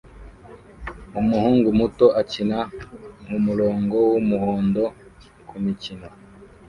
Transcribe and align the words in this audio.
Umuhungu 1.19 1.67
muto 1.79 2.07
akina 2.21 2.59
mumurongo 3.29 3.97
wumuhondo 4.11 4.83
kumikino 5.47 6.07